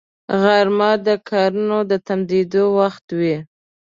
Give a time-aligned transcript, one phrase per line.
[0.41, 3.35] غرمه د کارونو د تمېدو وخت وي